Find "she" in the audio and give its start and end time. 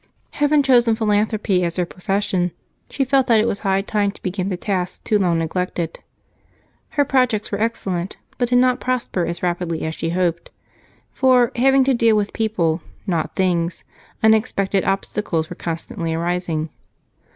2.89-3.05, 9.93-10.09